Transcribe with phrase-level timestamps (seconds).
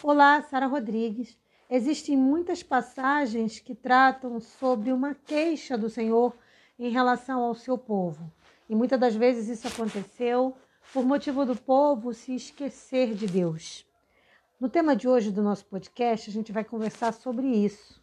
[0.00, 1.36] Olá, Sara Rodrigues.
[1.68, 6.32] Existem muitas passagens que tratam sobre uma queixa do Senhor
[6.78, 8.30] em relação ao seu povo.
[8.68, 10.56] E muitas das vezes isso aconteceu
[10.92, 13.84] por motivo do povo se esquecer de Deus.
[14.60, 18.00] No tema de hoje do nosso podcast, a gente vai conversar sobre isso.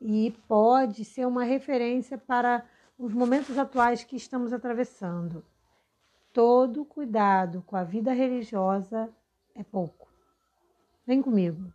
[0.00, 2.64] E pode ser uma referência para
[2.96, 5.44] os momentos atuais que estamos atravessando.
[6.32, 9.12] Todo cuidado com a vida religiosa
[9.52, 10.03] é pouco.
[11.06, 11.70] Vem comigo.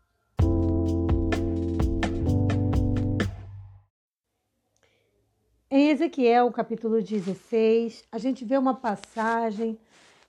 [5.69, 9.79] Em Ezequiel, capítulo 16, a gente vê uma passagem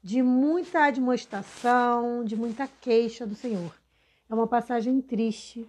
[0.02, 3.74] de muita admoestação, de muita queixa do Senhor.
[4.28, 5.66] É uma passagem triste,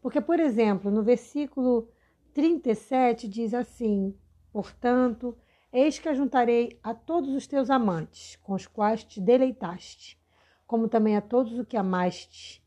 [0.00, 1.88] porque, por exemplo, no versículo
[2.34, 4.12] 37 diz assim:
[4.52, 5.38] Portanto,
[5.72, 10.20] eis que ajuntarei a todos os teus amantes, com os quais te deleitaste,
[10.66, 12.61] como também a todos os que amaste,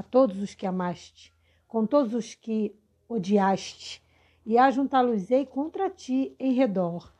[0.00, 1.30] a todos os que amaste,
[1.68, 2.74] com todos os que
[3.06, 4.02] odiaste,
[4.46, 7.12] e ajuntá-los-ei contra ti em redor,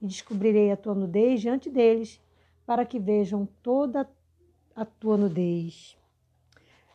[0.00, 2.22] e descobrirei a tua nudez diante deles,
[2.64, 4.08] para que vejam toda
[4.72, 5.98] a tua nudez.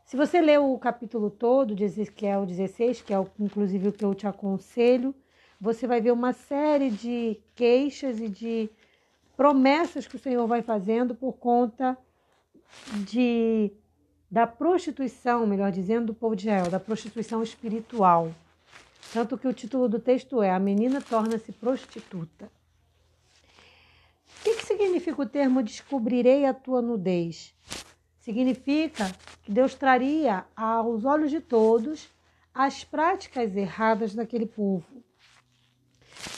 [0.05, 4.15] Se você leu o capítulo todo de Ezequiel 16, que é inclusive o que eu
[4.15, 5.13] te aconselho,
[5.59, 8.69] você vai ver uma série de queixas e de
[9.35, 11.97] promessas que o Senhor vai fazendo por conta
[13.05, 13.73] de
[14.33, 18.33] da prostituição, melhor dizendo, do povo de Israel, da prostituição espiritual.
[19.13, 22.45] Tanto que o título do texto é A Menina Torna-se Prostituta.
[24.39, 27.53] O que, que significa o termo descobrirei a tua nudez?
[28.21, 32.09] Significa que Deus traria aos olhos de todos
[32.55, 35.03] as práticas erradas daquele povo.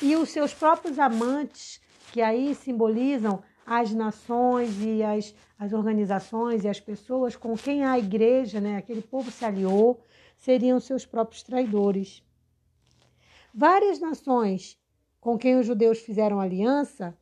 [0.02, 1.80] E os seus próprios amantes,
[2.12, 7.98] que aí simbolizam as nações e as, as organizações e as pessoas com quem a
[7.98, 10.00] igreja, né, aquele povo se aliou,
[10.38, 12.24] seriam seus próprios traidores.
[13.54, 14.78] Várias nações
[15.20, 17.18] com quem os judeus fizeram aliança,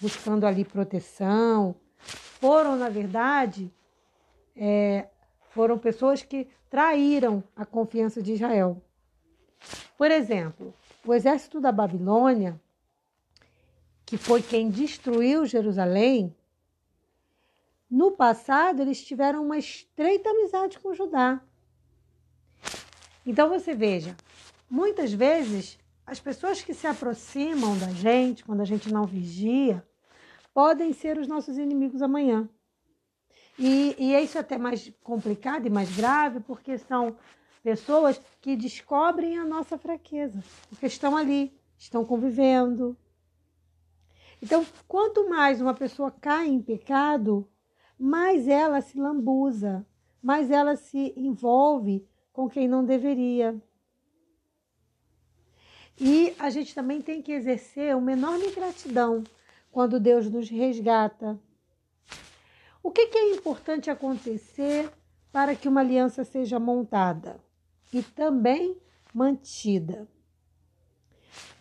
[0.00, 3.72] buscando ali proteção, foram, na verdade,
[4.54, 5.08] é,
[5.50, 8.80] foram pessoas que traíram a confiança de Israel.
[9.96, 10.74] Por exemplo,
[11.04, 12.60] o exército da Babilônia
[14.04, 16.34] que foi quem destruiu Jerusalém,
[17.90, 21.40] no passado eles tiveram uma estreita amizade com Judá.
[23.26, 24.16] Então você veja,
[24.68, 29.86] muitas vezes as pessoas que se aproximam da gente quando a gente não vigia
[30.52, 32.48] podem ser os nossos inimigos amanhã.
[33.58, 37.16] E, e é isso até mais complicado e mais grave porque são
[37.62, 42.96] pessoas que descobrem a nossa fraqueza, porque estão ali, estão convivendo,
[44.44, 47.48] então, quanto mais uma pessoa cai em pecado,
[47.98, 49.86] mais ela se lambuza,
[50.22, 53.58] mais ela se envolve com quem não deveria.
[55.98, 59.24] E a gente também tem que exercer uma enorme gratidão
[59.72, 61.40] quando Deus nos resgata.
[62.82, 64.92] O que, que é importante acontecer
[65.32, 67.40] para que uma aliança seja montada
[67.90, 68.76] e também
[69.14, 70.06] mantida?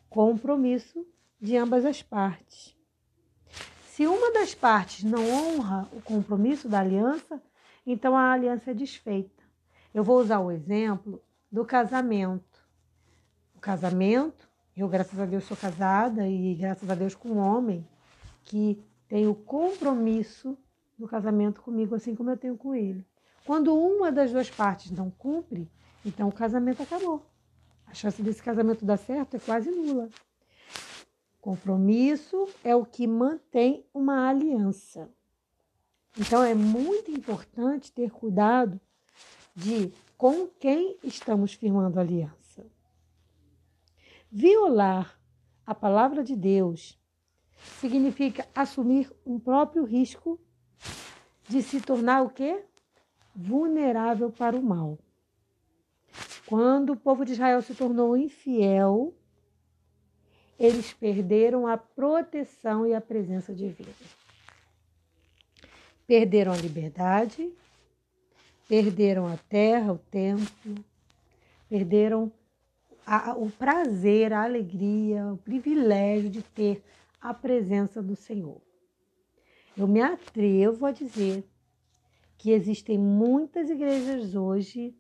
[0.10, 1.13] Compromisso
[1.44, 2.74] de ambas as partes.
[3.88, 7.44] Se uma das partes não honra o compromisso da aliança,
[7.86, 9.44] então a aliança é desfeita.
[9.94, 11.22] Eu vou usar o exemplo
[11.52, 12.66] do casamento.
[13.54, 17.86] O casamento, eu, graças a Deus, sou casada e graças a Deus com um homem
[18.46, 20.58] que tem o compromisso
[20.98, 23.06] do casamento comigo, assim como eu tenho com ele.
[23.46, 25.70] Quando uma das duas partes não cumpre,
[26.06, 27.30] então o casamento acabou.
[27.86, 30.08] A chance desse casamento dar certo é quase nula.
[31.44, 35.10] Compromisso é o que mantém uma aliança.
[36.18, 38.80] Então é muito importante ter cuidado
[39.54, 42.66] de com quem estamos firmando aliança.
[44.32, 45.20] Violar
[45.66, 46.98] a palavra de Deus
[47.78, 50.40] significa assumir um próprio risco
[51.50, 52.64] de se tornar o quê?
[53.36, 54.98] Vulnerável para o mal.
[56.46, 59.14] Quando o povo de Israel se tornou infiel,
[60.66, 63.92] eles perderam a proteção e a presença divina.
[66.08, 67.52] Perderam a liberdade,
[68.66, 70.86] perderam a terra, o templo,
[71.68, 72.32] perderam
[73.06, 76.82] a, o prazer, a alegria, o privilégio de ter
[77.20, 78.62] a presença do Senhor.
[79.76, 81.44] Eu me atrevo a dizer
[82.38, 84.96] que existem muitas igrejas hoje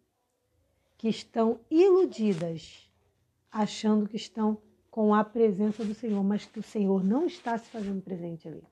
[0.98, 2.92] que estão iludidas,
[3.50, 4.62] achando que estão
[4.94, 8.63] com a presença do Senhor, mas que o Senhor não está se fazendo presente ali.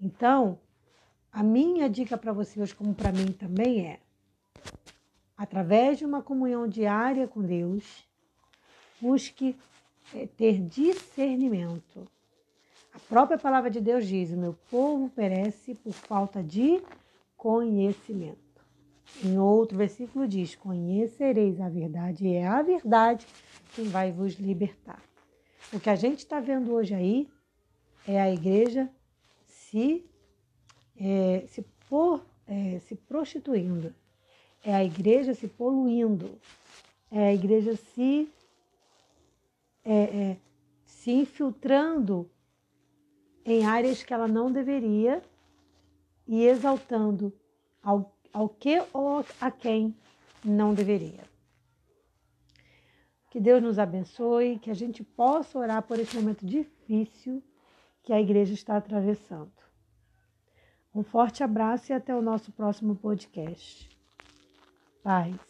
[0.00, 0.60] Então,
[1.32, 4.00] a minha dica para você hoje, como para mim também, é:
[5.36, 8.08] através de uma comunhão diária com Deus,
[9.00, 9.56] busque
[10.14, 12.06] é, ter discernimento.
[12.94, 16.80] A própria palavra de Deus diz: o meu povo perece por falta de
[17.36, 18.47] conhecimento.
[19.24, 23.26] Em outro versículo diz: Conhecereis a verdade, e é a verdade
[23.74, 25.02] quem vai vos libertar.
[25.72, 27.28] O que a gente está vendo hoje aí
[28.06, 28.88] é a igreja
[29.46, 30.04] se,
[30.96, 33.94] é, se, por, é, se prostituindo,
[34.64, 36.38] é a igreja se poluindo,
[37.10, 38.28] é a igreja se,
[39.84, 40.36] é, é,
[40.86, 42.30] se infiltrando
[43.44, 45.22] em áreas que ela não deveria
[46.26, 47.32] e exaltando
[47.82, 49.94] ao, ao que ou a quem
[50.44, 51.24] não deveria.
[53.30, 57.42] Que Deus nos abençoe, que a gente possa orar por esse momento difícil
[58.02, 59.52] que a igreja está atravessando.
[60.94, 63.88] Um forte abraço e até o nosso próximo podcast.
[65.02, 65.47] Paz.